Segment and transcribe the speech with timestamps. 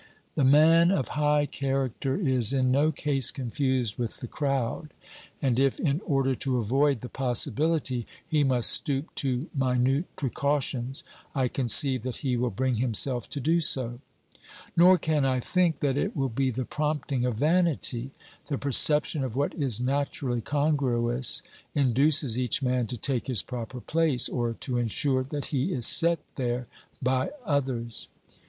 [0.33, 4.95] The man of high character is in no case confused with the crowd,
[5.43, 11.03] and if in order to avoid the possibility he must stoop to minute precautions,
[11.35, 13.99] I conceive that he will bring himself to do so.
[14.75, 18.09] Nor can I think that it will be the prompting of vanity;
[18.47, 21.43] the perception of what is naturally congruous
[21.75, 26.17] induces each man to take his proper place, or to insure that he is set
[26.37, 26.65] there
[27.03, 28.07] by others.